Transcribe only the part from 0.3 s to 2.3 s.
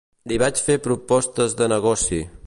vaig fer propostes de negoci.